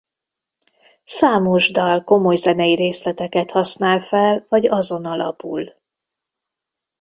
[1.03, 5.73] Számos dal komolyzenei részleteket használ fel vagy azon alapul.